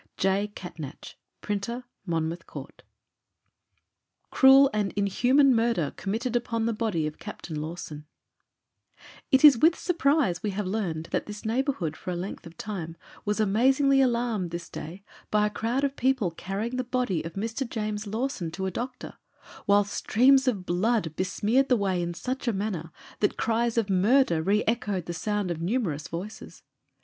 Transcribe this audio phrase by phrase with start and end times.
[0.17, 0.51] J.
[0.55, 2.81] Catnach, Printer, Monmouth Court.
[4.31, 8.07] CRUEL AND INHUMAN MURDER Committed upon the body of Captain Lawson.
[9.29, 12.97] It is with surprise we have learned that this neighbourhood for a length of time,
[13.25, 17.69] was amazingly alarmed this day, by a crowd of people carrying the body of Mr
[17.69, 19.17] James Lawson to a doctor,
[19.67, 22.89] while streams of blood besmeared the way in such a manner,
[23.19, 26.63] that cries of murder re echoed the sound of numerous voices.